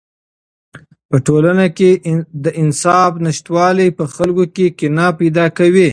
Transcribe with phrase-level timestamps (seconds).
[1.09, 1.89] په ټولنه کې
[2.43, 5.89] د انصاف نشتوالی په خلکو کې کینه پیدا کوي.